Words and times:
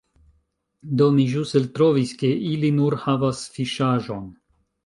Do, 1.01 1.07
mi 1.17 1.25
ĵus 1.33 1.51
eltrovis, 1.59 2.15
ke 2.23 2.33
ili 2.55 2.75
nur 2.81 2.99
havas 3.07 3.47
fiŝaĵon 3.59 4.27